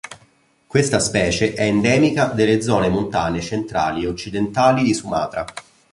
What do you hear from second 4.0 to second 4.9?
e occidentali